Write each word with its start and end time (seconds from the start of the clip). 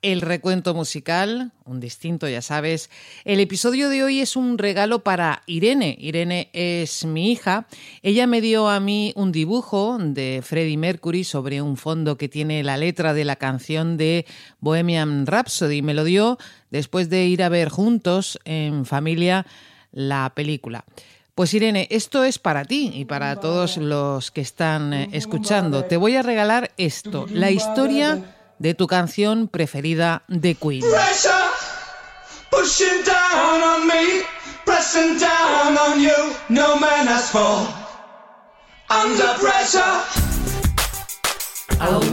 El 0.00 0.20
Recuento 0.20 0.74
Musical, 0.74 1.50
un 1.64 1.80
distinto, 1.80 2.28
ya 2.28 2.40
sabes. 2.40 2.88
El 3.24 3.40
episodio 3.40 3.88
de 3.88 4.04
hoy 4.04 4.20
es 4.20 4.36
un 4.36 4.56
regalo 4.56 5.00
para 5.00 5.42
Irene. 5.46 5.96
Irene 5.98 6.50
es 6.52 7.04
mi 7.04 7.32
hija. 7.32 7.66
Ella 8.02 8.28
me 8.28 8.40
dio 8.40 8.68
a 8.68 8.78
mí 8.78 9.12
un 9.16 9.32
dibujo 9.32 9.98
de 9.98 10.40
Freddie 10.44 10.76
Mercury 10.76 11.24
sobre 11.24 11.62
un 11.62 11.76
fondo 11.76 12.16
que 12.16 12.28
tiene 12.28 12.62
la 12.62 12.76
letra 12.76 13.12
de 13.12 13.24
la 13.24 13.34
canción 13.34 13.96
de 13.96 14.24
Bohemian 14.60 15.26
Rhapsody. 15.26 15.82
Me 15.82 15.94
lo 15.94 16.04
dio 16.04 16.38
después 16.70 17.10
de 17.10 17.26
ir 17.26 17.42
a 17.42 17.48
ver 17.48 17.68
juntos 17.68 18.38
en 18.44 18.86
familia 18.86 19.46
la 19.90 20.30
película. 20.32 20.84
Pues 21.34 21.54
Irene, 21.54 21.88
esto 21.90 22.22
es 22.22 22.38
para 22.38 22.64
ti 22.64 22.92
y 22.94 23.04
para 23.04 23.40
todos 23.40 23.76
los 23.78 24.30
que 24.30 24.42
están 24.42 24.92
eh, 24.92 25.08
escuchando. 25.10 25.84
Te 25.84 25.96
voy 25.96 26.14
a 26.14 26.22
regalar 26.22 26.70
esto, 26.76 27.26
la 27.32 27.50
historia 27.50 28.36
de 28.58 28.74
tu 28.74 28.86
canción 28.86 29.48
preferida 29.48 30.22
de 30.28 30.54
Queen. 30.54 30.82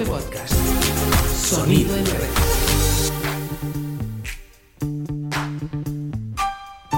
Podcast. 0.05 0.53
Sonido 1.33 1.95
en 1.95 2.05
red. 2.05 2.45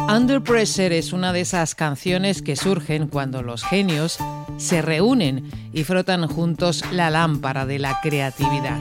Under 0.10 0.42
Pressure 0.42 0.98
es 0.98 1.12
una 1.12 1.34
de 1.34 1.42
esas 1.42 1.76
canciones 1.76 2.42
que 2.42 2.56
surgen 2.56 3.08
cuando 3.08 3.42
los 3.42 3.64
genios 3.64 4.18
se 4.58 4.82
reúnen 4.82 5.50
y 5.74 5.84
frotan 5.84 6.28
juntos 6.28 6.84
la 6.92 7.10
lámpara 7.10 7.66
de 7.66 7.80
la 7.80 8.00
creatividad. 8.02 8.80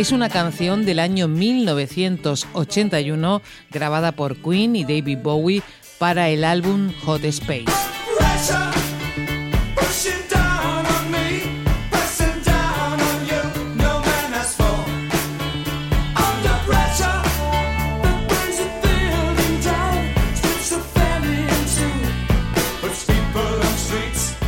Es 0.00 0.12
una 0.12 0.30
canción 0.30 0.86
del 0.86 0.98
año 0.98 1.28
1981 1.28 3.42
grabada 3.70 4.12
por 4.12 4.38
Queen 4.38 4.74
y 4.74 4.84
David 4.84 5.18
Bowie 5.22 5.62
para 5.98 6.30
el 6.30 6.42
álbum 6.42 6.90
Hot 7.04 7.22
Space. 7.24 7.66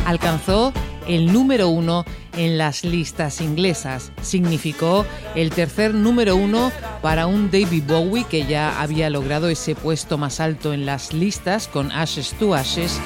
Alcanzó 0.03 0.73
el 1.13 1.31
número 1.31 1.69
uno 1.69 2.05
en 2.35 2.57
las 2.57 2.83
listas 2.83 3.39
inglesas. 3.39 4.11
Significó 4.21 5.05
el 5.35 5.51
tercer 5.51 5.93
número 5.93 6.35
uno 6.35 6.71
para 7.01 7.27
un 7.27 7.51
David 7.51 7.83
Bowie 7.87 8.25
que 8.25 8.45
ya 8.45 8.81
había 8.81 9.09
logrado 9.11 9.49
ese 9.49 9.75
puesto 9.75 10.17
más 10.17 10.39
alto 10.39 10.73
en 10.73 10.85
las 10.85 11.13
listas 11.13 11.67
con 11.67 11.91
Ashes 11.91 12.33
to 12.39 12.55
Ashes. 12.55 12.99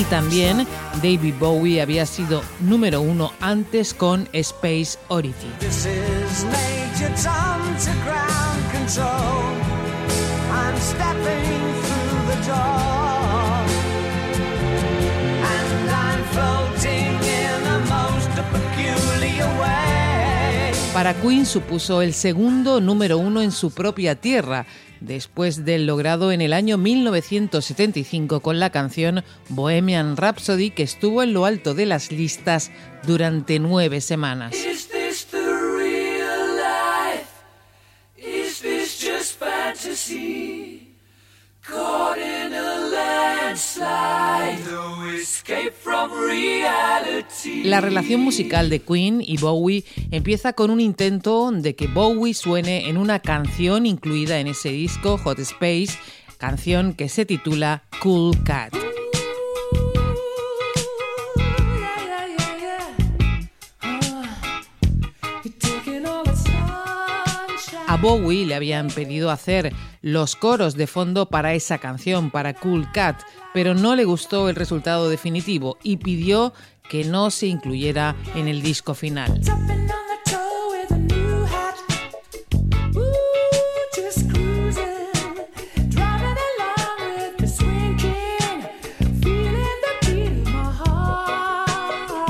Y 0.00 0.04
también 0.04 0.66
David 1.02 1.34
Bowie 1.38 1.82
había 1.82 2.06
sido 2.06 2.42
número 2.60 3.02
uno 3.02 3.32
antes 3.40 3.92
con 3.92 4.28
Space 4.32 4.98
Oddity. 5.08 5.48
I'm 10.64 10.80
stepping 10.80 11.60
through 11.84 12.24
the 12.30 12.38
door. 12.46 13.64
And 15.52 15.90
I'm 15.90 16.22
floating 16.32 17.20
in 17.20 17.66
a 17.66 17.78
most 17.80 18.30
peculiar 18.50 19.46
way. 19.60 20.72
Para 20.94 21.12
Queen 21.20 21.44
supuso 21.44 22.00
el 22.00 22.14
segundo 22.14 22.80
número 22.80 23.18
uno 23.18 23.42
en 23.42 23.52
su 23.52 23.72
propia 23.72 24.14
tierra, 24.14 24.64
después 25.00 25.66
del 25.66 25.86
logrado 25.86 26.32
en 26.32 26.40
el 26.40 26.54
año 26.54 26.78
1975 26.78 28.40
con 28.40 28.58
la 28.58 28.70
canción 28.70 29.22
Bohemian 29.50 30.16
Rhapsody, 30.16 30.70
que 30.70 30.82
estuvo 30.82 31.22
en 31.22 31.34
lo 31.34 31.44
alto 31.44 31.74
de 31.74 31.84
las 31.84 32.10
listas 32.10 32.70
durante 33.06 33.58
nueve 33.58 34.00
semanas. 34.00 34.54
La 47.64 47.80
relación 47.80 48.20
musical 48.20 48.70
de 48.70 48.80
Queen 48.80 49.20
y 49.20 49.36
Bowie 49.36 49.84
empieza 50.10 50.52
con 50.52 50.70
un 50.70 50.80
intento 50.80 51.50
de 51.50 51.74
que 51.74 51.86
Bowie 51.86 52.34
suene 52.34 52.88
en 52.88 52.96
una 52.96 53.20
canción 53.20 53.86
incluida 53.86 54.38
en 54.38 54.48
ese 54.48 54.70
disco 54.70 55.18
Hot 55.18 55.38
Space, 55.38 55.98
canción 56.38 56.94
que 56.94 57.08
se 57.08 57.24
titula 57.24 57.84
Cool 58.00 58.42
Cat. 58.44 58.83
Bowie 68.04 68.44
le 68.44 68.54
habían 68.54 68.88
pedido 68.88 69.30
hacer 69.30 69.72
los 70.02 70.36
coros 70.36 70.74
de 70.74 70.86
fondo 70.86 71.30
para 71.30 71.54
esa 71.54 71.78
canción, 71.78 72.30
para 72.30 72.52
Cool 72.52 72.92
Cat, 72.92 73.22
pero 73.54 73.74
no 73.74 73.96
le 73.96 74.04
gustó 74.04 74.50
el 74.50 74.56
resultado 74.56 75.08
definitivo 75.08 75.78
y 75.82 75.96
pidió 75.96 76.52
que 76.90 77.04
no 77.04 77.30
se 77.30 77.46
incluyera 77.46 78.14
en 78.34 78.46
el 78.46 78.60
disco 78.60 78.92
final. 78.92 79.40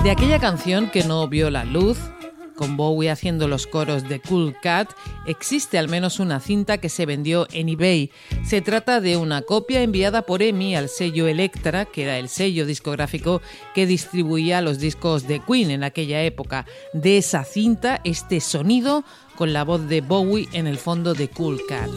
De 0.04 0.10
aquella 0.12 0.38
canción 0.38 0.88
que 0.91 1.02
no 1.02 1.26
vio 1.26 1.50
la 1.50 1.64
luz, 1.64 1.98
con 2.54 2.76
Bowie 2.76 3.10
haciendo 3.10 3.48
los 3.48 3.66
coros 3.66 4.09
de 4.09 4.20
Cool 4.20 4.56
Cat, 4.62 4.91
existe 5.26 5.78
al 5.78 5.88
menos 5.88 6.20
una 6.20 6.41
cinta 6.41 6.78
que 6.78 6.88
se 6.88 7.06
vendió 7.06 7.47
en 7.53 7.69
eBay. 7.69 8.10
Se 8.44 8.60
trata 8.60 9.00
de 9.00 9.16
una 9.16 9.42
copia 9.42 9.82
enviada 9.82 10.22
por 10.22 10.42
EMI 10.42 10.76
al 10.76 10.88
sello 10.88 11.26
Electra, 11.26 11.84
que 11.84 12.04
era 12.04 12.19
el 12.19 12.28
sello 12.28 12.66
discográfico 12.66 13.42
que 13.75 13.87
distribuía 13.87 14.60
los 14.60 14.78
discos 14.78 15.26
de 15.26 15.41
Queen 15.41 15.70
en 15.70 15.84
aquella 15.84 16.22
época. 16.22 16.66
De 16.92 17.19
esa 17.19 17.44
cinta, 17.44 18.00
este 18.04 18.41
sonido 18.41 19.04
con 19.36 19.53
la 19.53 19.65
voz 19.65 19.88
de 19.88 20.00
Bowie 20.00 20.48
en 20.53 20.66
el 20.66 20.78
fondo 20.78 21.15
de 21.15 21.28
Cool 21.28 21.60
Cat. 21.69 21.91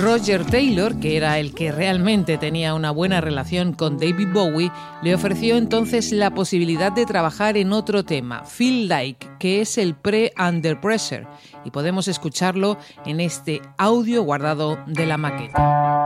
Roger 0.00 0.46
Taylor, 0.46 0.98
que 0.98 1.18
era 1.18 1.38
el 1.38 1.54
que 1.54 1.72
realmente 1.72 2.38
tenía 2.38 2.72
una 2.72 2.90
buena 2.90 3.20
relación 3.20 3.74
con 3.74 3.98
David 3.98 4.28
Bowie, 4.32 4.72
le 5.02 5.14
ofreció 5.14 5.56
entonces 5.56 6.10
la 6.10 6.30
posibilidad 6.32 6.90
de 6.90 7.04
trabajar 7.04 7.58
en 7.58 7.72
otro 7.72 8.02
tema, 8.02 8.44
Feel 8.44 8.88
Like, 8.88 9.26
que 9.38 9.60
es 9.60 9.76
el 9.76 9.94
pre-Under 9.94 10.80
Pressure, 10.80 11.26
y 11.66 11.70
podemos 11.70 12.08
escucharlo 12.08 12.78
en 13.04 13.20
este 13.20 13.60
audio 13.76 14.22
guardado 14.22 14.78
de 14.86 15.04
la 15.04 15.18
maqueta. 15.18 15.99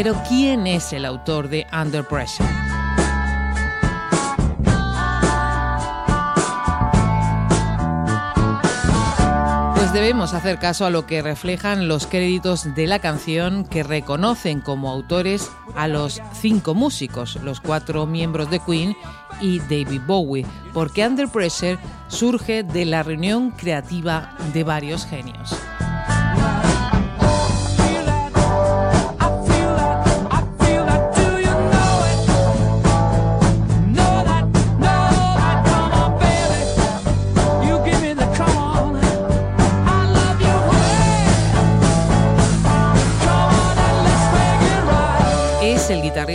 Pero 0.00 0.14
¿quién 0.28 0.68
es 0.68 0.92
el 0.92 1.04
autor 1.04 1.48
de 1.48 1.66
Under 1.72 2.04
Pressure? 2.04 2.48
Pues 9.74 9.92
debemos 9.92 10.34
hacer 10.34 10.60
caso 10.60 10.86
a 10.86 10.90
lo 10.90 11.04
que 11.04 11.20
reflejan 11.20 11.88
los 11.88 12.06
créditos 12.06 12.76
de 12.76 12.86
la 12.86 13.00
canción 13.00 13.64
que 13.64 13.82
reconocen 13.82 14.60
como 14.60 14.88
autores 14.88 15.50
a 15.74 15.88
los 15.88 16.22
cinco 16.32 16.76
músicos, 16.76 17.34
los 17.42 17.60
cuatro 17.60 18.06
miembros 18.06 18.50
de 18.50 18.60
Queen 18.60 18.96
y 19.40 19.58
David 19.58 20.02
Bowie, 20.06 20.46
porque 20.72 21.04
Under 21.04 21.26
Pressure 21.26 21.76
surge 22.06 22.62
de 22.62 22.84
la 22.84 23.02
reunión 23.02 23.50
creativa 23.50 24.36
de 24.54 24.62
varios 24.62 25.06
genios. 25.06 25.56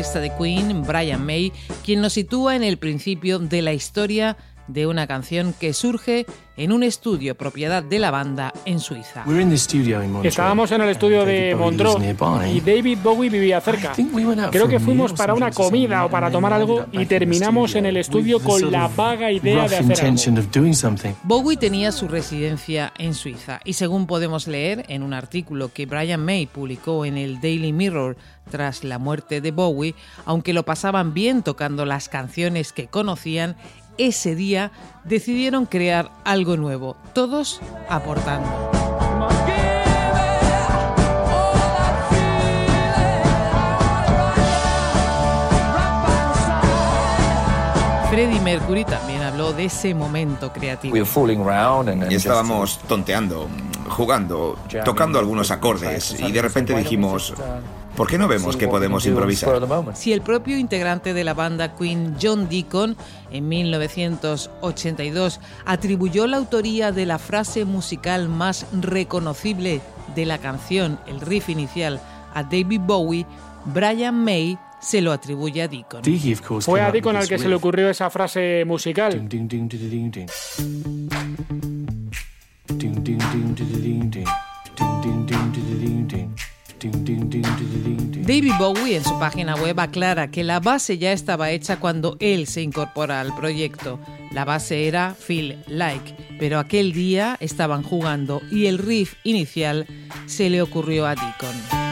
De 0.03 0.35
Queen, 0.37 0.83
Brian 0.83 1.25
May, 1.25 1.53
quien 1.85 2.01
nos 2.01 2.13
sitúa 2.13 2.57
en 2.57 2.63
el 2.63 2.77
principio 2.77 3.39
de 3.39 3.61
la 3.61 3.71
historia 3.71 4.35
de 4.67 4.87
una 4.87 5.07
canción 5.07 5.53
que 5.59 5.73
surge 5.73 6.25
en 6.55 6.71
un 6.71 6.83
estudio 6.83 7.35
propiedad 7.35 7.81
de 7.81 7.97
la 7.99 8.11
banda 8.11 8.53
en 8.65 8.79
Suiza. 8.79 9.25
Estábamos 10.23 10.71
en 10.71 10.81
el 10.81 10.89
estudio 10.89 11.25
de 11.25 11.55
Montreux 11.55 11.97
y 12.53 12.61
David 12.61 12.99
Bowie 13.03 13.29
vivía 13.29 13.59
cerca. 13.59 13.93
Creo 14.51 14.67
que 14.67 14.79
fuimos 14.79 15.13
para 15.13 15.33
una 15.33 15.51
comida 15.51 16.05
o 16.05 16.09
para 16.09 16.29
tomar 16.29 16.53
algo 16.53 16.85
y 16.91 17.05
terminamos 17.05 17.73
en 17.75 17.87
el 17.87 17.97
estudio 17.97 18.39
con 18.39 18.71
la 18.71 18.87
vaga 18.87 19.31
idea 19.31 19.67
de 19.67 19.77
hacer 19.77 20.05
algo. 20.05 21.13
Bowie 21.23 21.57
tenía 21.57 21.91
su 21.91 22.07
residencia 22.07 22.93
en 22.97 23.13
Suiza 23.15 23.59
y 23.65 23.73
según 23.73 24.05
podemos 24.05 24.47
leer 24.47 24.85
en 24.89 25.01
un 25.01 25.13
artículo 25.13 25.73
que 25.73 25.85
Brian 25.87 26.23
May 26.23 26.45
publicó 26.45 27.05
en 27.05 27.17
el 27.17 27.41
Daily 27.41 27.73
Mirror 27.73 28.15
tras 28.49 28.83
la 28.83 28.99
muerte 28.99 29.41
de 29.41 29.51
Bowie, 29.51 29.95
aunque 30.25 30.53
lo 30.53 30.63
pasaban 30.63 31.13
bien 31.13 31.43
tocando 31.43 31.85
las 31.85 32.09
canciones 32.09 32.73
que 32.73 32.87
conocían, 32.87 33.55
ese 33.97 34.35
día 34.35 34.71
decidieron 35.03 35.65
crear 35.65 36.11
algo 36.23 36.57
nuevo, 36.57 36.95
todos 37.13 37.61
aportando. 37.89 38.71
Freddie 48.13 48.41
Mercury 48.41 48.85
también 48.85 49.23
habló 49.23 49.53
de 49.53 49.65
ese 49.65 49.95
momento 49.95 50.53
creativo. 50.53 50.95
Y 50.95 52.13
estábamos 52.13 52.77
tonteando, 52.87 53.49
jugando, 53.89 54.59
tocando 54.85 55.17
algunos 55.17 55.49
acordes 55.49 56.19
y 56.19 56.31
de 56.31 56.41
repente 56.43 56.75
dijimos, 56.75 57.33
¿por 57.95 58.07
qué 58.07 58.17
no 58.17 58.27
vemos 58.27 58.57
que 58.57 58.67
podemos 58.67 59.05
improvisar? 59.05 59.61
Si 59.93 60.13
el 60.13 60.21
propio 60.21 60.57
integrante 60.57 61.13
de 61.13 61.23
la 61.23 61.33
banda 61.33 61.75
Queen, 61.75 62.15
John 62.21 62.49
Deacon, 62.49 62.95
en 63.31 63.47
1982 63.47 65.39
atribuyó 65.65 66.27
la 66.27 66.37
autoría 66.37 66.91
de 66.91 67.05
la 67.05 67.19
frase 67.19 67.65
musical 67.65 68.29
más 68.29 68.65
reconocible 68.73 69.81
de 70.15 70.25
la 70.25 70.37
canción, 70.37 70.99
el 71.07 71.21
riff 71.21 71.49
inicial, 71.49 72.01
a 72.33 72.43
David 72.43 72.81
Bowie, 72.81 73.25
Brian 73.65 74.23
May 74.23 74.57
se 74.79 75.01
lo 75.01 75.11
atribuye 75.11 75.61
a 75.61 75.67
Deacon. 75.67 76.03
Fue 76.61 76.81
a 76.81 76.91
Deacon 76.91 77.15
al 77.15 77.27
que 77.27 77.37
se 77.37 77.47
le 77.47 77.55
ocurrió 77.55 77.89
esa 77.89 78.09
frase 78.09 78.65
musical. 78.65 79.29
David 88.25 88.53
Bowie 88.57 88.97
en 88.97 89.03
su 89.03 89.17
página 89.19 89.55
web 89.55 89.79
aclara 89.79 90.31
que 90.31 90.43
la 90.43 90.59
base 90.59 90.97
ya 90.97 91.11
estaba 91.11 91.51
hecha 91.51 91.79
cuando 91.79 92.17
él 92.19 92.47
se 92.47 92.61
incorpora 92.61 93.21
al 93.21 93.35
proyecto. 93.35 93.99
La 94.31 94.45
base 94.45 94.87
era 94.87 95.13
Feel 95.13 95.63
Like, 95.67 96.15
pero 96.39 96.59
aquel 96.59 96.93
día 96.93 97.37
estaban 97.39 97.83
jugando 97.83 98.41
y 98.51 98.65
el 98.65 98.79
riff 98.79 99.15
inicial 99.23 99.85
se 100.25 100.49
le 100.49 100.61
ocurrió 100.61 101.05
a 101.05 101.15
Deacon. 101.15 101.82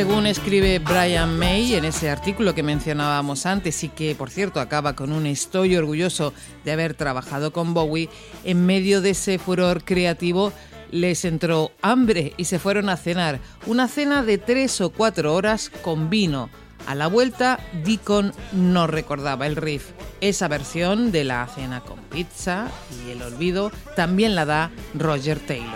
Según 0.00 0.26
escribe 0.26 0.78
Brian 0.78 1.38
May 1.38 1.74
en 1.74 1.84
ese 1.84 2.08
artículo 2.08 2.54
que 2.54 2.62
mencionábamos 2.62 3.44
antes 3.44 3.84
y 3.84 3.90
que, 3.90 4.14
por 4.14 4.30
cierto, 4.30 4.58
acaba 4.58 4.96
con 4.96 5.12
un 5.12 5.26
estoy 5.26 5.76
orgulloso 5.76 6.32
de 6.64 6.72
haber 6.72 6.94
trabajado 6.94 7.52
con 7.52 7.74
Bowie, 7.74 8.08
en 8.44 8.64
medio 8.64 9.02
de 9.02 9.10
ese 9.10 9.38
furor 9.38 9.84
creativo 9.84 10.54
les 10.90 11.26
entró 11.26 11.72
hambre 11.82 12.32
y 12.38 12.46
se 12.46 12.58
fueron 12.58 12.88
a 12.88 12.96
cenar. 12.96 13.40
Una 13.66 13.88
cena 13.88 14.22
de 14.22 14.38
tres 14.38 14.80
o 14.80 14.88
cuatro 14.88 15.34
horas 15.34 15.70
con 15.82 16.08
vino. 16.08 16.48
A 16.86 16.94
la 16.94 17.06
vuelta, 17.06 17.60
Deacon 17.84 18.32
no 18.52 18.86
recordaba 18.86 19.46
el 19.46 19.54
riff. 19.54 19.90
Esa 20.22 20.48
versión 20.48 21.12
de 21.12 21.24
la 21.24 21.46
cena 21.46 21.82
con 21.82 21.98
pizza 22.04 22.68
y 23.04 23.10
el 23.10 23.20
olvido 23.20 23.70
también 23.96 24.34
la 24.34 24.46
da 24.46 24.70
Roger 24.94 25.38
Taylor. 25.40 25.68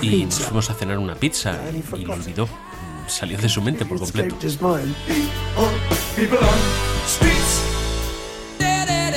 Y 0.00 0.24
nos 0.24 0.38
fuimos 0.40 0.70
a 0.70 0.74
cenar 0.74 0.96
una 0.96 1.16
pizza 1.16 1.58
y 1.94 2.06
lo 2.06 2.14
olvidó. 2.14 2.48
Salió 3.10 3.36
de 3.38 3.48
su 3.48 3.60
mente 3.60 3.84
por 3.84 3.98
completo. 3.98 4.36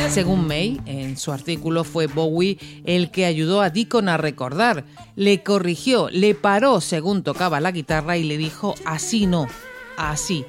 Según 0.10 0.48
May, 0.48 0.82
en 0.88 1.16
su 1.16 1.32
artículo 1.32 1.84
fue 1.84 2.08
Bowie 2.08 2.58
el 2.86 3.12
que 3.12 3.26
ayudó 3.26 3.62
a 3.62 3.70
Deacon 3.70 4.10
a 4.10 4.18
recordar. 4.18 4.84
Le 5.16 5.44
corrigió, 5.44 6.10
le 6.10 6.34
paró 6.34 6.82
según 6.82 7.22
tocaba 7.22 7.60
la 7.60 7.72
guitarra 7.72 8.18
y 8.18 8.24
le 8.24 8.38
dijo 8.38 8.74
así 8.84 9.28
no, 9.28 9.48
así. 9.96 10.44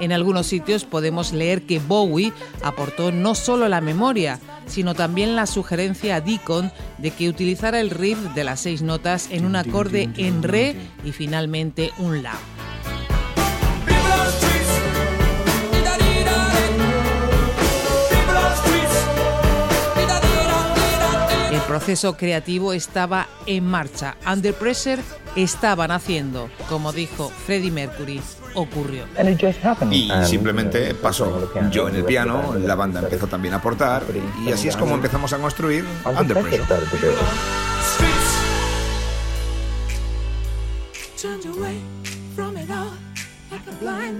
En 0.00 0.12
algunos 0.12 0.46
sitios 0.46 0.84
podemos 0.84 1.32
leer 1.32 1.62
que 1.62 1.78
Bowie 1.78 2.32
aportó 2.62 3.12
no 3.12 3.34
solo 3.36 3.68
la 3.68 3.80
memoria, 3.80 4.40
sino 4.66 4.94
también 4.94 5.36
la 5.36 5.46
sugerencia 5.46 6.16
a 6.16 6.20
Deacon 6.20 6.72
de 6.98 7.12
que 7.12 7.28
utilizara 7.28 7.80
el 7.80 7.90
riff 7.90 8.18
de 8.34 8.44
las 8.44 8.60
seis 8.60 8.82
notas 8.82 9.28
en 9.30 9.44
un 9.44 9.54
acorde 9.54 10.10
en 10.16 10.42
re 10.42 10.74
y 11.04 11.12
finalmente 11.12 11.92
un 11.98 12.22
la. 12.22 12.34
Proceso 21.68 22.16
creativo 22.16 22.72
estaba 22.72 23.28
en 23.46 23.64
marcha. 23.64 24.16
Under 24.26 24.54
Pressure 24.54 25.02
estaban 25.36 25.90
haciendo, 25.90 26.48
como 26.68 26.92
dijo 26.92 27.30
Freddie 27.46 27.70
Mercury, 27.70 28.22
ocurrió. 28.54 29.04
Y 29.90 30.10
simplemente 30.24 30.94
uh, 30.94 30.96
pasó. 30.96 31.52
Yo 31.70 31.88
en 31.88 31.96
el 31.96 32.04
piano, 32.04 32.54
la 32.54 32.74
banda 32.74 33.00
empezó 33.00 33.26
también 33.26 33.52
a 33.52 33.58
aportar 33.58 34.02
y 34.44 34.50
así 34.50 34.68
es 34.68 34.76
como 34.76 34.94
empezamos 34.94 35.32
a 35.34 35.38
construir 35.38 35.84
Under 36.06 36.40
Pressure. 36.40 36.64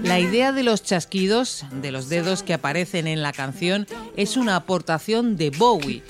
La 0.03 0.19
idea 0.19 0.51
de 0.51 0.63
los 0.63 0.83
chasquidos 0.83 1.65
de 1.71 1.91
los 1.91 2.09
dedos 2.09 2.43
que 2.43 2.53
aparecen 2.53 3.07
en 3.07 3.21
la 3.23 3.33
canción 3.33 3.87
es 4.15 4.37
una 4.37 4.55
aportación 4.55 5.35
de 5.35 5.49
Bowie. 5.49 6.03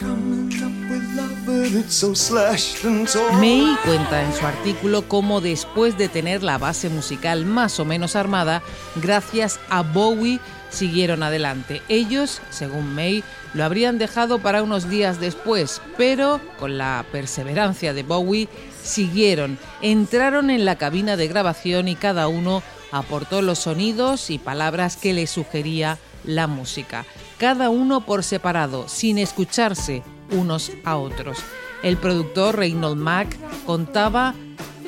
May 3.40 3.78
cuenta 3.86 4.24
en 4.24 4.34
su 4.34 4.44
artículo 4.44 5.08
cómo 5.08 5.40
después 5.40 6.00
de 6.00 6.10
tener 6.10 6.42
la 6.42 6.58
base 6.58 6.90
musical 6.90 7.46
más 7.46 7.80
o 7.80 7.86
menos 7.86 8.16
armada, 8.16 8.64
gracias 8.96 9.60
a 9.70 9.84
Bowie 9.84 10.40
siguieron 10.72 11.22
adelante. 11.22 11.84
Ellos, 11.88 12.42
según 12.50 12.96
May, 12.96 13.24
lo 13.54 13.64
habrían 13.64 14.00
dejado 14.00 14.40
para 14.40 14.64
unos 14.64 14.90
días 14.90 15.20
después, 15.20 15.80
pero 15.96 16.42
con 16.58 16.80
la 16.80 17.06
perseverancia 17.12 17.94
de 17.94 18.02
Bowie 18.02 18.50
siguieron, 18.84 19.60
entraron 19.84 20.50
en 20.50 20.66
la 20.66 20.78
cabina 20.78 21.18
de 21.18 21.28
grabación 21.28 21.88
y 21.88 21.96
cada 21.96 22.28
uno 22.28 22.64
aportó 22.92 23.44
los 23.44 23.60
sonidos 23.60 24.32
y 24.32 24.40
palabras 24.40 24.98
que 24.98 25.14
le 25.14 25.28
sugería 25.28 26.00
la 26.24 26.48
música, 26.48 27.06
cada 27.38 27.70
uno 27.70 28.08
por 28.08 28.24
separado, 28.24 28.88
sin 28.88 29.20
escucharse 29.20 30.02
unos 30.32 30.72
a 30.84 30.98
otros. 30.98 31.40
El 31.84 31.98
productor 31.98 32.58
Reynold 32.58 32.98
Mack 32.98 33.38
contaba 33.66 34.36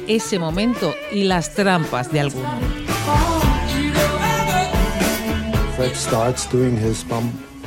ese 0.08 0.40
momento 0.40 0.94
y 1.12 1.24
las 1.24 1.54
trampas 1.56 2.12
de 2.12 2.20
alguno. 2.20 2.60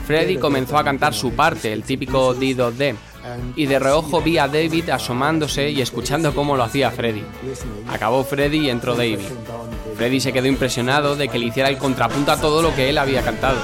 Freddy 0.06 0.36
comenzó 0.36 0.76
a 0.76 0.84
cantar 0.84 1.14
su 1.14 1.32
parte, 1.32 1.72
el 1.72 1.82
típico 1.82 2.34
Dido 2.34 2.70
D, 2.70 2.94
y 3.56 3.66
de 3.66 3.78
reojo 3.78 4.20
vi 4.20 4.36
a 4.36 4.46
David 4.46 4.90
asomándose 4.90 5.70
y 5.70 5.80
escuchando 5.80 6.34
cómo 6.34 6.56
lo 6.56 6.62
hacía 6.62 6.90
Freddy. 6.90 7.24
Acabó 7.88 8.22
Freddy 8.22 8.66
y 8.66 8.70
entró 8.70 8.94
David. 8.94 9.20
Freddy 9.96 10.20
se 10.20 10.32
quedó 10.32 10.46
impresionado 10.46 11.16
de 11.16 11.28
que 11.28 11.38
le 11.38 11.46
hiciera 11.46 11.70
el 11.70 11.78
contrapunto 11.78 12.32
a 12.32 12.36
todo 12.40 12.60
lo 12.60 12.74
que 12.74 12.90
él 12.90 12.98
había 12.98 13.22
cantado. 13.22 13.58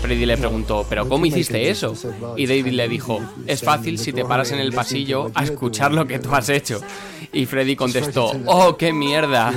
Freddy 0.00 0.26
le 0.26 0.36
preguntó, 0.36 0.86
¿pero 0.88 1.08
cómo 1.08 1.26
hiciste 1.26 1.70
eso? 1.70 1.94
Y 2.36 2.46
David 2.46 2.72
le 2.72 2.88
dijo, 2.88 3.20
es 3.46 3.62
fácil 3.62 3.98
si 3.98 4.12
te 4.12 4.24
paras 4.24 4.52
en 4.52 4.60
el 4.60 4.72
pasillo 4.72 5.30
a 5.34 5.44
escuchar 5.44 5.92
lo 5.92 6.06
que 6.06 6.18
tú 6.18 6.34
has 6.34 6.48
hecho. 6.48 6.80
Y 7.32 7.46
Freddy 7.46 7.76
contestó, 7.76 8.32
¡oh, 8.46 8.76
qué 8.76 8.92
mierda! 8.92 9.52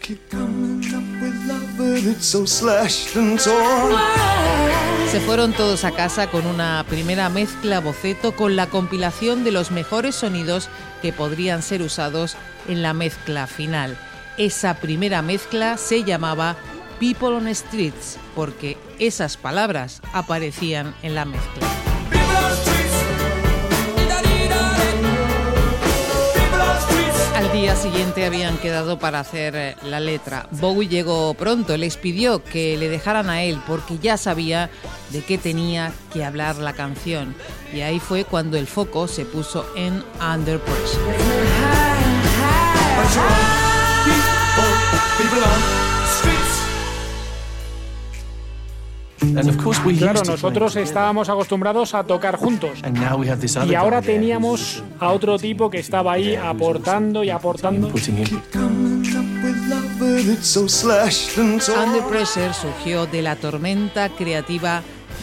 Keep 0.00 0.28
coming 0.30 0.94
up 0.94 1.22
with 1.22 1.34
love, 1.46 1.76
but 1.76 2.04
it's 2.04 2.26
so 2.26 2.46
slashed 2.46 3.16
and 3.16 3.38
torn. 3.38 3.94
Se 5.10 5.20
fueron 5.20 5.54
todos 5.54 5.84
a 5.84 5.92
casa 5.92 6.30
con 6.30 6.46
una 6.46 6.84
primera 6.86 7.30
mezcla 7.30 7.80
boceto 7.80 8.32
con 8.32 8.56
la 8.56 8.66
compilación 8.66 9.42
de 9.42 9.52
los 9.52 9.70
mejores 9.70 10.14
sonidos 10.14 10.68
que 11.00 11.14
podrían 11.14 11.62
ser 11.62 11.80
usados 11.80 12.36
en 12.68 12.82
la 12.82 12.92
mezcla 12.92 13.46
final. 13.46 13.96
Esa 14.36 14.74
primera 14.74 15.22
mezcla 15.22 15.78
se 15.78 16.04
llamaba 16.04 16.56
People 16.98 17.28
on 17.28 17.54
Streets 17.54 18.18
porque 18.34 18.76
esas 18.98 19.36
palabras 19.36 20.02
aparecían 20.12 20.94
en 21.02 21.14
la 21.14 21.24
mezcla. 21.24 21.66
Al 27.36 27.52
día 27.52 27.76
siguiente 27.76 28.26
habían 28.26 28.58
quedado 28.58 28.98
para 28.98 29.20
hacer 29.20 29.54
eh, 29.54 29.76
la 29.84 30.00
letra. 30.00 30.48
Bowie 30.50 30.88
llegó 30.88 31.32
pronto, 31.34 31.76
les 31.76 31.96
pidió 31.96 32.42
que 32.42 32.76
le 32.76 32.88
dejaran 32.88 33.30
a 33.30 33.42
él 33.44 33.60
porque 33.64 33.98
ya 33.98 34.16
sabía 34.16 34.68
de 35.10 35.22
qué 35.22 35.38
tenía 35.38 35.92
que 36.12 36.24
hablar 36.24 36.56
la 36.56 36.72
canción. 36.72 37.36
Y 37.72 37.82
ahí 37.82 38.00
fue 38.00 38.24
cuando 38.24 38.56
el 38.58 38.66
foco 38.66 39.06
se 39.06 39.24
puso 39.24 39.64
en 39.76 40.02
Under 40.20 40.58
Pressure. 40.58 41.14
Claro, 49.98 50.22
nosotros 50.24 50.76
estábamos 50.76 51.28
acostumbrados 51.28 51.94
a 51.94 52.04
tocar 52.04 52.36
juntos. 52.36 52.80
And 52.82 52.98
now 52.98 53.18
we 53.18 53.30
have 53.30 53.40
this 53.40 53.56
other 53.56 53.70
Y 53.70 53.74
ahora 53.74 54.02
teníamos 54.02 54.82
a 55.00 55.10
otro 55.10 55.38
tipo 55.38 55.70
que 55.70 55.78
estaba 55.78 56.12
ahí 56.12 56.36
aportando 56.36 57.24
y 57.24 57.30
aportando. 57.30 57.88
Under 61.78 62.02
Pressure 62.08 62.54
surgió 62.54 63.06
de 63.06 63.22
la 63.22 63.36
tormenta 63.36 64.08
creativa 64.10 64.82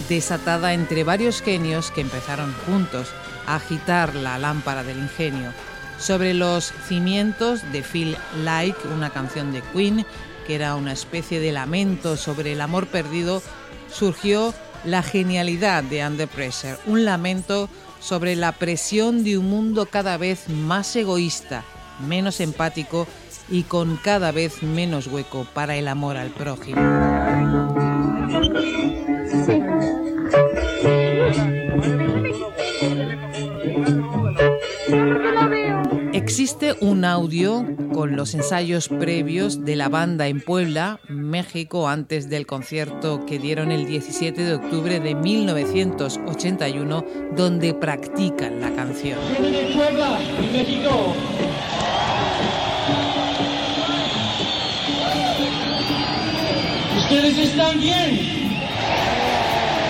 desatada 0.09 0.73
entre 0.73 1.03
varios 1.03 1.41
genios 1.41 1.91
que 1.91 2.01
empezaron 2.01 2.53
juntos 2.65 3.09
a 3.47 3.55
agitar 3.55 4.15
la 4.15 4.37
lámpara 4.37 4.83
del 4.83 4.97
ingenio. 4.97 5.51
Sobre 5.97 6.33
los 6.33 6.73
cimientos 6.87 7.61
de 7.71 7.83
Feel 7.83 8.17
Like, 8.43 8.87
una 8.87 9.09
canción 9.09 9.53
de 9.53 9.61
Queen, 9.73 10.05
que 10.45 10.55
era 10.55 10.75
una 10.75 10.91
especie 10.91 11.39
de 11.39 11.51
lamento 11.51 12.17
sobre 12.17 12.53
el 12.53 12.61
amor 12.61 12.87
perdido, 12.87 13.41
surgió 13.97 14.53
la 14.83 15.01
genialidad 15.01 15.83
de 15.83 16.05
Under 16.05 16.27
Pressure, 16.27 16.77
un 16.85 17.05
lamento 17.05 17.69
sobre 17.99 18.35
la 18.35 18.51
presión 18.51 19.23
de 19.23 19.37
un 19.37 19.49
mundo 19.49 19.87
cada 19.87 20.17
vez 20.17 20.49
más 20.49 20.95
egoísta, 20.95 21.63
menos 22.05 22.39
empático 22.39 23.07
y 23.49 23.63
con 23.63 23.97
cada 23.97 24.31
vez 24.31 24.63
menos 24.63 25.07
hueco 25.07 25.47
para 25.53 25.75
el 25.75 25.87
amor 25.87 26.17
al 26.17 26.31
prójimo. 26.31 27.84
Existe 36.45 36.75
un 36.79 37.05
audio 37.05 37.65
con 37.91 38.15
los 38.15 38.35
ensayos 38.35 38.87
previos 38.87 39.65
de 39.65 39.75
la 39.75 39.89
banda 39.89 40.27
en 40.27 40.41
Puebla, 40.41 40.99
México, 41.09 41.89
antes 41.89 42.29
del 42.29 42.45
concierto 42.45 43.25
que 43.25 43.39
dieron 43.39 43.71
el 43.71 43.87
17 43.87 44.43
de 44.43 44.53
octubre 44.53 44.99
de 44.99 45.15
1981, 45.15 47.03
donde 47.35 47.73
practican 47.73 48.61
la 48.61 48.69
canción. 48.75 49.17
Puebla, 49.73 50.19
México. 50.53 51.15
¿Ustedes 56.95 57.37
están 57.39 57.81
bien? 57.81 58.19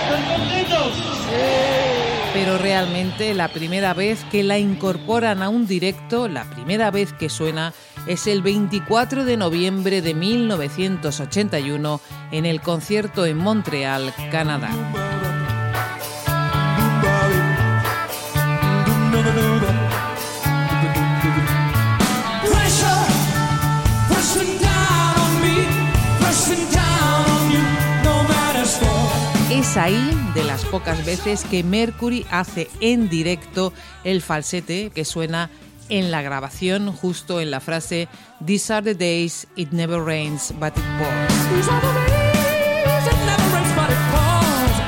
¿Están 0.08 0.38
contentos? 0.38 1.85
Pero 2.38 2.58
realmente 2.58 3.32
la 3.32 3.48
primera 3.48 3.94
vez 3.94 4.22
que 4.30 4.42
la 4.42 4.58
incorporan 4.58 5.42
a 5.42 5.48
un 5.48 5.66
directo, 5.66 6.28
la 6.28 6.44
primera 6.44 6.90
vez 6.90 7.14
que 7.14 7.30
suena, 7.30 7.72
es 8.06 8.26
el 8.26 8.42
24 8.42 9.24
de 9.24 9.38
noviembre 9.38 10.02
de 10.02 10.12
1981 10.12 11.98
en 12.32 12.44
el 12.44 12.60
concierto 12.60 13.24
en 13.24 13.38
Montreal, 13.38 14.12
Canadá. 14.30 14.68
Es 29.76 29.82
ahí 29.82 30.30
de 30.34 30.42
las 30.42 30.64
pocas 30.64 31.04
veces 31.04 31.44
que 31.44 31.62
Mercury 31.62 32.24
hace 32.30 32.70
en 32.80 33.10
directo 33.10 33.74
el 34.04 34.22
falsete 34.22 34.88
que 34.88 35.04
suena 35.04 35.50
en 35.90 36.10
la 36.10 36.22
grabación 36.22 36.90
justo 36.92 37.42
en 37.42 37.50
la 37.50 37.60
frase 37.60 38.08
These 38.42 38.72
are 38.72 38.82
the 38.82 38.94
days 38.94 39.46
it 39.54 39.72
never 39.72 40.02
rains 40.02 40.54
but 40.58 40.72
it 40.78 40.82
pours. 40.96 41.30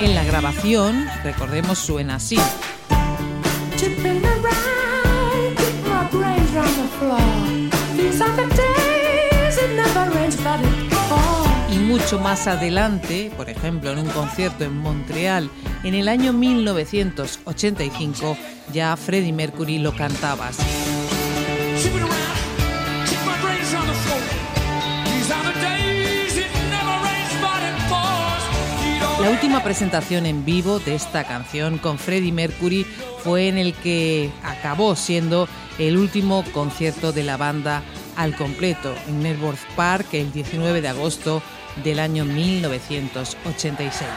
En 0.00 0.14
la 0.14 0.24
grabación, 0.24 1.06
recordemos, 1.22 1.76
suena 1.76 2.14
así. 2.14 2.38
These 7.94 8.22
are 8.22 8.36
the 8.36 8.57
mucho 11.88 12.20
más 12.20 12.46
adelante, 12.46 13.32
por 13.34 13.48
ejemplo, 13.48 13.90
en 13.90 14.00
un 14.00 14.08
concierto 14.08 14.62
en 14.62 14.76
Montreal 14.76 15.50
en 15.84 15.94
el 15.94 16.08
año 16.08 16.34
1985, 16.34 18.36
ya 18.74 18.94
Freddie 18.94 19.32
Mercury 19.32 19.78
lo 19.78 19.96
cantaba 19.96 20.48
así. 20.48 20.62
La 29.22 29.30
última 29.30 29.64
presentación 29.64 30.26
en 30.26 30.44
vivo 30.44 30.80
de 30.80 30.94
esta 30.94 31.24
canción 31.24 31.78
con 31.78 31.98
Freddie 31.98 32.32
Mercury 32.32 32.84
fue 33.24 33.48
en 33.48 33.56
el 33.56 33.72
que 33.72 34.30
acabó 34.44 34.94
siendo 34.94 35.48
el 35.78 35.96
último 35.96 36.44
concierto 36.52 37.12
de 37.12 37.24
la 37.24 37.38
banda 37.38 37.82
al 38.16 38.36
completo 38.36 38.94
en 39.06 39.22
Melbourne 39.22 39.58
Park 39.74 40.08
el 40.12 40.30
19 40.32 40.82
de 40.82 40.88
agosto 40.88 41.42
del 41.82 41.98
año 41.98 42.24
1986. 42.24 44.08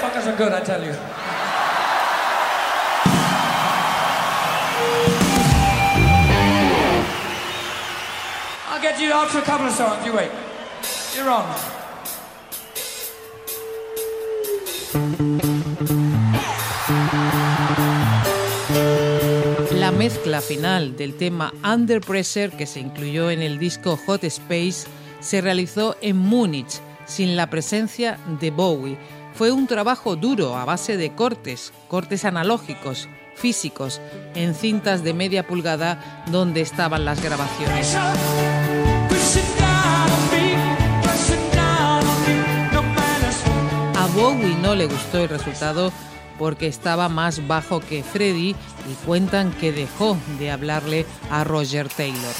Fuckers 0.00 0.26
are 0.26 0.36
good, 0.36 0.52
I 0.52 0.60
tell 0.64 0.82
you. 0.82 1.11
You 9.00 9.12
out 9.12 9.28
for 9.28 9.38
a 9.38 9.42
couple 9.42 9.66
of 9.66 9.72
songs. 9.72 10.04
You 10.04 10.14
wait. 10.14 10.30
You're 11.14 11.30
on. 11.30 11.44
La 19.78 19.90
mezcla 19.90 20.40
final 20.40 20.96
del 20.96 21.14
tema 21.16 21.52
Under 21.64 22.00
Pressure 22.00 22.50
que 22.50 22.66
se 22.66 22.80
incluyó 22.80 23.30
en 23.30 23.42
el 23.42 23.58
disco 23.58 23.98
Hot 24.06 24.24
Space 24.24 24.86
se 25.20 25.40
realizó 25.40 25.96
en 26.00 26.16
Múnich 26.16 26.80
sin 27.06 27.36
la 27.36 27.48
presencia 27.50 28.18
de 28.40 28.50
Bowie. 28.50 28.98
Fue 29.34 29.50
un 29.50 29.66
trabajo 29.66 30.16
duro 30.16 30.56
a 30.56 30.64
base 30.64 30.96
de 30.96 31.14
cortes, 31.14 31.72
cortes 31.88 32.24
analógicos, 32.24 33.08
físicos, 33.34 34.00
en 34.34 34.54
cintas 34.54 35.02
de 35.02 35.14
media 35.14 35.46
pulgada 35.46 36.24
donde 36.30 36.60
estaban 36.60 37.04
las 37.04 37.22
grabaciones. 37.22 37.96
A 43.96 44.06
Bowie 44.14 44.56
no 44.60 44.74
le 44.74 44.86
gustó 44.86 45.18
el 45.18 45.28
resultado 45.28 45.92
porque 46.38 46.66
estaba 46.66 47.08
más 47.08 47.46
bajo 47.46 47.80
que 47.80 48.02
Freddie 48.02 48.56
y 48.90 48.94
cuentan 49.06 49.52
que 49.52 49.72
dejó 49.72 50.16
de 50.38 50.50
hablarle 50.50 51.06
a 51.30 51.44
Roger 51.44 51.88
Taylor. 51.88 52.34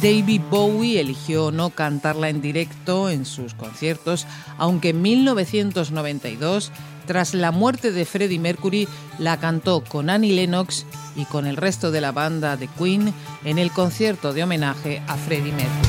David 0.00 0.40
Bowie 0.50 0.98
eligió 0.98 1.50
no 1.52 1.70
cantarla 1.70 2.30
en 2.30 2.40
directo 2.40 3.10
en 3.10 3.26
sus 3.26 3.52
conciertos, 3.52 4.26
aunque 4.56 4.90
en 4.90 5.02
1992, 5.02 6.72
tras 7.10 7.34
la 7.34 7.50
muerte 7.50 7.90
de 7.90 8.04
Freddie 8.04 8.38
Mercury, 8.38 8.86
la 9.18 9.40
cantó 9.40 9.82
con 9.82 10.10
Annie 10.10 10.32
Lennox 10.32 10.86
y 11.16 11.24
con 11.24 11.44
el 11.44 11.56
resto 11.56 11.90
de 11.90 12.00
la 12.00 12.12
banda 12.12 12.56
de 12.56 12.68
Queen 12.68 13.12
en 13.44 13.58
el 13.58 13.72
concierto 13.72 14.32
de 14.32 14.44
homenaje 14.44 15.02
a 15.08 15.16
Freddie 15.16 15.50
Mercury. 15.50 15.88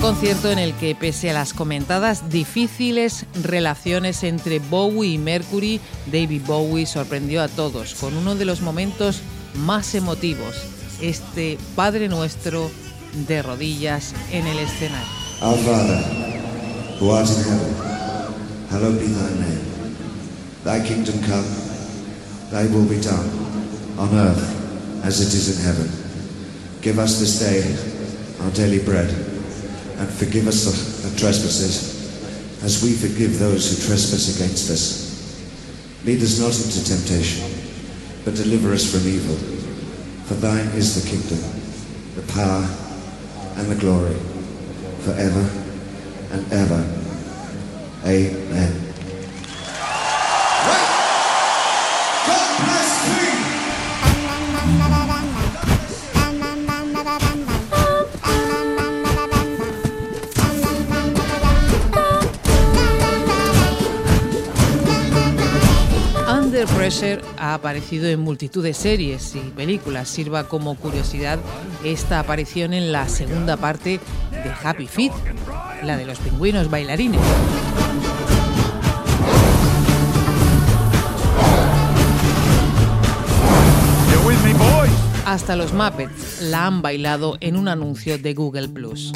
Concierto 0.00 0.50
en 0.50 0.58
el 0.58 0.74
que, 0.74 0.94
pese 0.94 1.28
a 1.28 1.34
las 1.34 1.52
comentadas 1.52 2.30
difíciles 2.30 3.26
relaciones 3.42 4.22
entre 4.24 4.58
Bowie 4.58 5.10
y 5.10 5.18
Mercury, 5.18 5.78
David 6.10 6.40
Bowie 6.46 6.86
sorprendió 6.86 7.42
a 7.42 7.48
todos 7.48 7.94
con 7.94 8.16
uno 8.16 8.34
de 8.34 8.46
los 8.46 8.62
momentos 8.62 9.20
más 9.54 9.94
emotivos, 9.94 10.56
este 11.02 11.58
Padre 11.76 12.08
Nuestro 12.08 12.70
de 13.28 13.42
rodillas 13.42 14.14
en 14.32 14.46
el 14.46 14.58
escenario. 14.58 15.06
Our 15.42 15.58
Father, 15.58 16.02
who 16.98 17.12
art 17.12 17.28
in 17.28 17.44
heaven, 17.44 17.74
hallowed 18.70 18.98
be 18.98 19.06
thy 19.06 19.30
name. 19.38 19.60
Thy 20.64 20.80
kingdom 20.80 21.20
come, 21.20 21.44
thy 22.50 22.66
will 22.66 22.88
be 22.88 23.00
done, 23.00 23.28
on 23.98 24.14
earth 24.14 25.04
as 25.04 25.20
it 25.20 25.34
is 25.34 25.58
in 25.58 25.64
heaven. 25.64 25.90
Give 26.80 26.98
us 26.98 27.20
this 27.20 27.38
day 27.38 27.76
our 28.42 28.50
daily 28.52 28.78
bread, 28.78 29.29
and 30.00 30.08
forgive 30.08 30.48
us 30.48 30.64
the, 30.64 31.08
the 31.10 31.18
trespasses, 31.18 32.64
as 32.64 32.82
we 32.82 32.94
forgive 32.94 33.38
those 33.38 33.68
who 33.68 33.86
trespass 33.86 34.34
against 34.34 34.70
us. 34.70 35.10
Lead 36.06 36.22
us 36.22 36.40
not 36.40 36.56
into 36.56 36.82
temptation, 36.82 37.44
but 38.24 38.34
deliver 38.34 38.72
us 38.72 38.90
from 38.90 39.06
evil. 39.06 39.36
For 40.24 40.34
thine 40.34 40.68
is 40.68 40.96
the 40.96 41.06
kingdom, 41.06 41.38
the 42.16 42.32
power, 42.32 42.64
and 43.56 43.70
the 43.70 43.76
glory, 43.76 44.16
forever 45.04 45.50
and 46.32 46.50
ever. 46.50 46.82
Amen. 48.06 48.89
Ha 67.38 67.54
aparecido 67.54 68.08
en 68.08 68.18
multitud 68.18 68.64
de 68.64 68.74
series 68.74 69.36
y 69.36 69.38
películas. 69.50 70.08
Sirva 70.08 70.48
como 70.48 70.74
curiosidad 70.74 71.38
esta 71.84 72.18
aparición 72.18 72.74
en 72.74 72.90
la 72.90 73.08
segunda 73.08 73.56
parte 73.56 74.00
de 74.32 74.50
Happy 74.60 74.88
Feet, 74.88 75.12
la 75.84 75.96
de 75.96 76.04
los 76.04 76.18
pingüinos 76.18 76.68
bailarines. 76.68 77.20
Hasta 85.26 85.54
los 85.54 85.72
Muppets 85.72 86.42
la 86.42 86.66
han 86.66 86.82
bailado 86.82 87.36
en 87.40 87.54
un 87.54 87.68
anuncio 87.68 88.18
de 88.18 88.34
Google 88.34 88.68
Plus. 88.68 89.12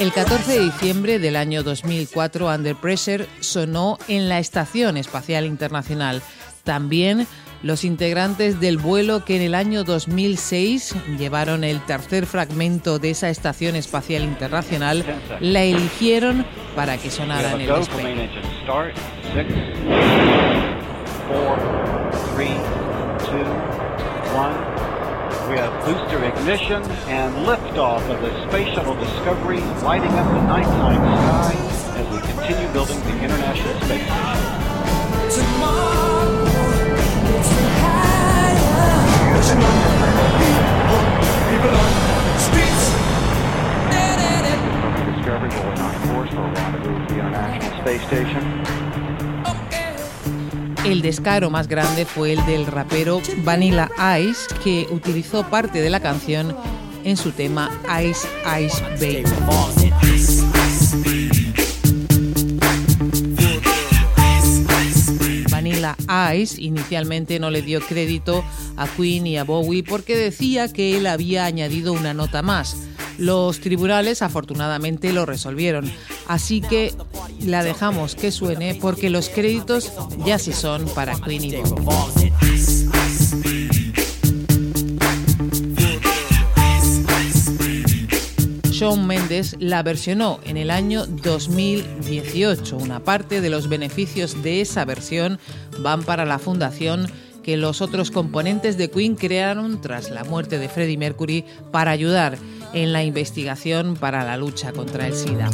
El 0.00 0.14
14 0.14 0.52
de 0.52 0.64
diciembre 0.64 1.18
del 1.18 1.36
año 1.36 1.62
2004, 1.62 2.48
Under 2.48 2.74
Pressure 2.74 3.26
sonó 3.40 3.98
en 4.08 4.30
la 4.30 4.38
Estación 4.38 4.96
Espacial 4.96 5.44
Internacional. 5.44 6.22
También 6.64 7.26
los 7.62 7.84
integrantes 7.84 8.60
del 8.60 8.78
vuelo 8.78 9.26
que 9.26 9.36
en 9.36 9.42
el 9.42 9.54
año 9.54 9.84
2006 9.84 10.94
llevaron 11.18 11.64
el 11.64 11.84
tercer 11.84 12.24
fragmento 12.24 12.98
de 12.98 13.10
esa 13.10 13.28
Estación 13.28 13.76
Espacial 13.76 14.22
Internacional 14.22 15.04
la 15.40 15.64
eligieron 15.64 16.46
para 16.74 16.96
que 16.96 17.10
sonara 17.10 17.52
en 17.52 17.60
el 17.60 17.66
despegue. 17.66 18.30
We 25.50 25.56
have 25.56 25.84
booster 25.84 26.24
ignition 26.24 26.80
and 27.10 27.34
liftoff 27.44 28.08
of 28.08 28.22
the 28.22 28.48
Space 28.48 28.72
Shuttle 28.72 28.94
Discovery, 28.94 29.58
lighting 29.82 30.12
up 30.12 30.26
the 30.28 30.42
nighttime 30.42 31.02
sky 31.18 31.54
as 31.98 32.06
we 32.12 32.20
continue 32.20 32.72
building 32.72 33.00
the 33.00 33.24
International 33.24 33.74
Space 33.80 34.04
Station. 34.04 34.30
Discovery 45.16 45.50
rolling 45.50 45.80
on 45.80 46.08
course 46.14 46.30
for 46.30 46.42
rendezvous 46.42 46.94
with 46.94 47.08
the 47.08 47.14
International 47.18 47.80
Space 47.80 48.06
Station. 48.06 48.89
El 50.84 51.02
descaro 51.02 51.50
más 51.50 51.68
grande 51.68 52.06
fue 52.06 52.32
el 52.32 52.44
del 52.46 52.66
rapero 52.66 53.20
Vanilla 53.44 53.90
Ice, 54.18 54.46
que 54.64 54.86
utilizó 54.90 55.48
parte 55.48 55.80
de 55.82 55.90
la 55.90 56.00
canción 56.00 56.56
en 57.04 57.18
su 57.18 57.32
tema 57.32 57.70
Ice 58.02 58.26
Ice 58.62 58.82
Baby. 58.98 59.24
Vanilla 65.50 65.96
Ice 66.34 66.60
inicialmente 66.62 67.38
no 67.38 67.50
le 67.50 67.60
dio 67.60 67.80
crédito 67.80 68.42
a 68.78 68.88
Queen 68.88 69.26
y 69.26 69.36
a 69.36 69.44
Bowie 69.44 69.84
porque 69.84 70.16
decía 70.16 70.72
que 70.72 70.96
él 70.96 71.06
había 71.06 71.44
añadido 71.44 71.92
una 71.92 72.14
nota 72.14 72.40
más. 72.40 72.76
Los 73.18 73.60
tribunales 73.60 74.22
afortunadamente 74.22 75.12
lo 75.12 75.26
resolvieron, 75.26 75.92
así 76.26 76.62
que 76.62 76.94
la 77.44 77.62
dejamos 77.62 78.14
que 78.14 78.30
suene 78.30 78.74
porque 78.80 79.10
los 79.10 79.28
créditos 79.28 79.92
ya 80.24 80.38
sí 80.38 80.52
son 80.52 80.86
para 80.94 81.18
Queen 81.20 81.44
y 81.44 81.56
Bowie. 81.56 82.32
Shawn 88.80 89.06
Mendes 89.06 89.56
la 89.58 89.82
versionó 89.82 90.40
en 90.44 90.56
el 90.56 90.70
año 90.70 91.04
2018. 91.06 92.78
Una 92.78 93.00
parte 93.00 93.42
de 93.42 93.50
los 93.50 93.68
beneficios 93.68 94.42
de 94.42 94.62
esa 94.62 94.86
versión 94.86 95.38
van 95.80 96.02
para 96.02 96.24
la 96.24 96.38
fundación 96.38 97.06
que 97.42 97.58
los 97.58 97.82
otros 97.82 98.10
componentes 98.10 98.78
de 98.78 98.90
Queen 98.90 99.16
crearon 99.16 99.82
tras 99.82 100.10
la 100.10 100.24
muerte 100.24 100.58
de 100.58 100.68
Freddie 100.68 100.96
Mercury 100.96 101.44
para 101.70 101.90
ayudar 101.90 102.38
en 102.72 102.92
la 102.92 103.02
investigación 103.02 103.96
para 103.96 104.24
la 104.24 104.36
lucha 104.36 104.72
contra 104.72 105.06
el 105.06 105.14
SIDA. 105.14 105.50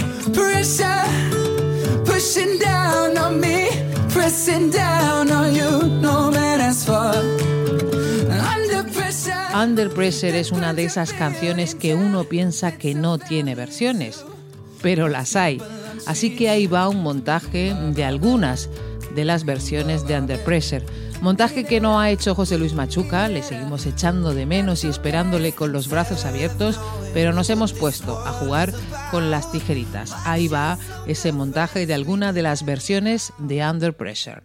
Under 9.55 9.91
Pressure 9.91 10.41
es 10.41 10.51
una 10.51 10.73
de 10.73 10.85
esas 10.85 11.13
canciones 11.13 11.75
que 11.75 11.95
uno 11.95 12.25
piensa 12.25 12.79
que 12.79 12.95
no 12.95 13.19
tiene 13.19 13.55
versiones, 13.55 14.25
pero 14.81 15.09
las 15.09 15.37
hay. 15.37 15.61
Así 16.07 16.35
que 16.35 16.49
ahí 16.49 16.67
va 16.67 16.89
un 16.89 17.03
montaje 17.03 17.75
de 17.93 18.05
algunas 18.05 18.71
de 19.15 19.27
las 19.27 19.45
versiones 19.45 20.07
de 20.07 20.19
Under 20.19 20.43
Pressure. 20.43 20.87
Montaje 21.21 21.65
que 21.65 21.81
no 21.81 21.99
ha 21.99 22.11
hecho 22.11 22.35
José 22.35 22.59
Luis 22.59 22.75
Machuca, 22.75 23.29
le 23.29 23.43
seguimos 23.43 23.87
echando 23.87 24.35
de 24.35 24.47
menos 24.47 24.85
y 24.85 24.89
esperándole 24.89 25.53
con 25.53 25.73
los 25.73 25.89
brazos 25.89 26.25
abiertos, 26.25 26.79
pero 27.15 27.33
nos 27.33 27.51
hemos 27.51 27.73
puesto 27.73 28.19
a 28.19 28.33
jugar 28.33 28.73
con 29.11 29.31
las 29.31 29.51
tijeritas. 29.51 30.15
Ahí 30.25 30.49
va 30.49 30.79
ese 31.07 31.33
montaje 31.33 31.87
de 31.87 31.95
alguna 31.95 32.33
de 32.33 32.43
las 32.43 32.65
versiones 32.65 33.33
de 33.39 33.67
Under 33.67 33.97
Pressure. 33.97 34.43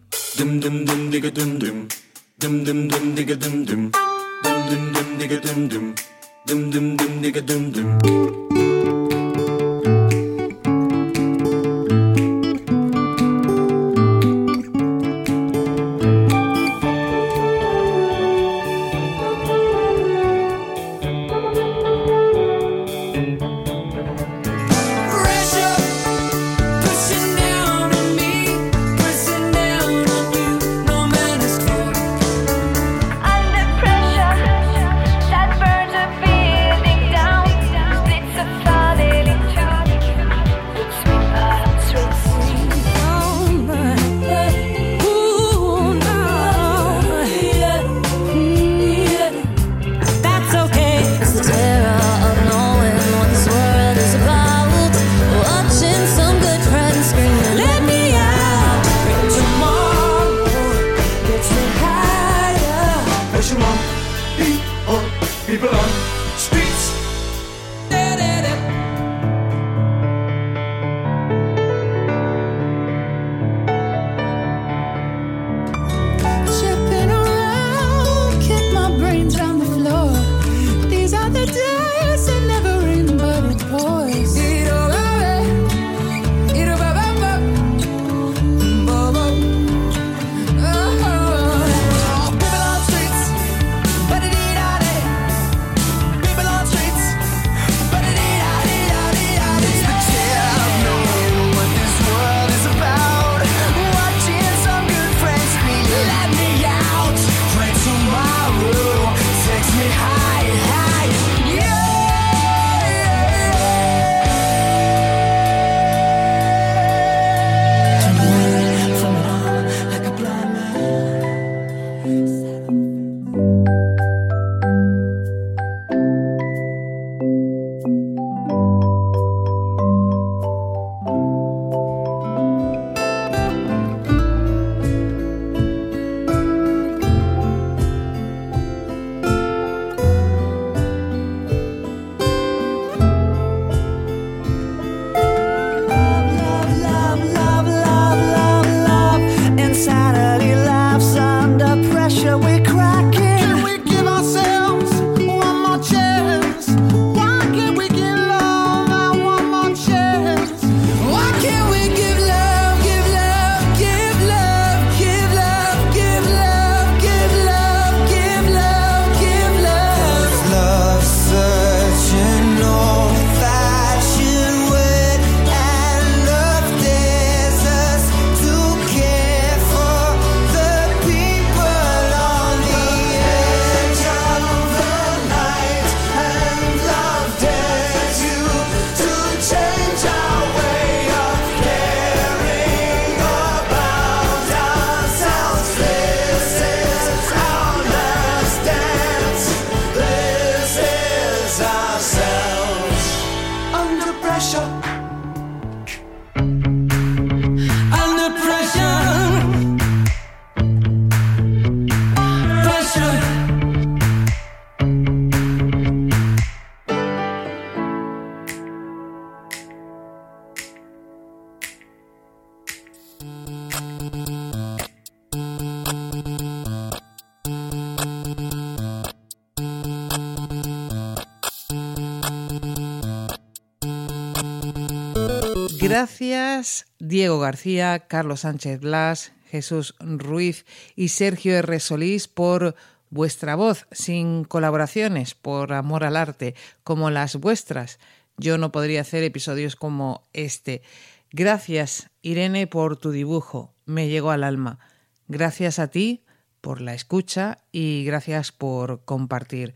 Gracias 236.01 236.87
Diego 236.97 237.39
García, 237.39 238.07
Carlos 238.07 238.39
Sánchez 238.39 238.79
Blas, 238.79 239.33
Jesús 239.51 239.93
Ruiz 239.99 240.65
y 240.95 241.09
Sergio 241.09 241.55
R. 241.55 241.79
Solís 241.79 242.27
por 242.27 242.73
vuestra 243.11 243.53
voz, 243.53 243.85
sin 243.91 244.43
colaboraciones, 244.43 245.35
por 245.35 245.73
amor 245.73 246.03
al 246.03 246.15
arte, 246.15 246.55
como 246.83 247.11
las 247.11 247.35
vuestras. 247.35 247.99
Yo 248.37 248.57
no 248.57 248.71
podría 248.71 249.01
hacer 249.01 249.21
episodios 249.21 249.75
como 249.75 250.23
este. 250.33 250.81
Gracias, 251.29 252.09
Irene, 252.23 252.65
por 252.65 252.97
tu 252.97 253.11
dibujo. 253.11 253.75
Me 253.85 254.09
llegó 254.09 254.31
al 254.31 254.43
alma. 254.43 254.79
Gracias 255.27 255.77
a 255.77 255.89
ti 255.89 256.23
por 256.61 256.81
la 256.81 256.95
escucha 256.95 257.59
y 257.71 258.05
gracias 258.05 258.51
por 258.51 259.05
compartir. 259.05 259.75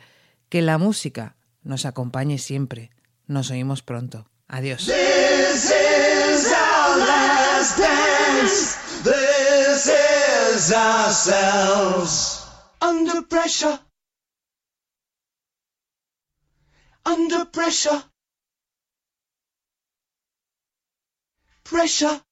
Que 0.49 0.63
la 0.63 0.79
música 0.79 1.35
nos 1.61 1.85
acompañe 1.85 2.39
siempre. 2.39 2.89
Nos 3.27 3.51
oímos 3.51 3.83
pronto. 3.83 4.27
Adiós. 4.47 4.89
last 6.97 7.77
dance. 7.77 9.01
This 9.01 9.87
is 9.87 10.73
ourselves 10.73 12.45
under 12.81 13.21
pressure. 13.21 13.79
Under 17.05 17.45
pressure. 17.45 18.03
Pressure. 21.63 22.24